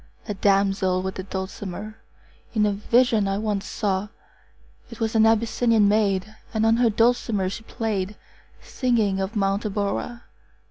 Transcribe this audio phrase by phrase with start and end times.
[0.27, 1.99] A damsel with a dulcimer
[2.55, 4.07] In a vision once I saw:
[4.89, 8.15] It was an Abyssinian maid, And on her dulcimer she play'd,
[8.61, 10.23] 40 Singing of Mount Abora.